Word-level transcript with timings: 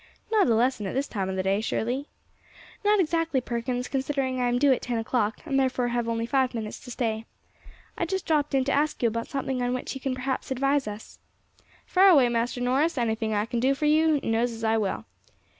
"Not 0.31 0.47
a 0.47 0.55
lesson 0.55 0.87
at 0.87 0.95
this 0.95 1.07
time 1.07 1.29
of 1.29 1.35
the 1.35 1.43
day, 1.43 1.61
surely?" 1.61 2.07
"Not 2.83 2.99
exactly, 2.99 3.39
Perkins, 3.39 3.87
considering 3.87 4.41
I 4.41 4.47
am 4.47 4.57
due 4.57 4.73
at 4.73 4.81
ten 4.81 4.97
o'clock, 4.97 5.37
and 5.45 5.59
therefore 5.59 5.89
have 5.89 6.09
only 6.09 6.25
five 6.25 6.55
minutes 6.55 6.79
to 6.79 6.89
stay. 6.89 7.27
I 7.95 8.05
just 8.05 8.25
dropped 8.25 8.55
in 8.55 8.63
to 8.63 8.71
ask 8.71 9.03
you 9.03 9.07
about 9.07 9.27
something 9.27 9.61
on 9.61 9.75
which 9.75 9.93
you 9.93 10.01
can 10.01 10.15
perhaps 10.15 10.49
advise 10.49 10.87
us." 10.87 11.19
"Fire 11.85 12.07
away, 12.09 12.29
Master 12.29 12.59
Norris; 12.61 12.97
anything 12.97 13.35
I 13.35 13.45
can 13.45 13.59
do 13.59 13.75
for 13.75 13.85
you 13.85 14.19
you 14.23 14.31
knows 14.31 14.51
as 14.51 14.63
I 14.63 14.75
will." 14.75 15.05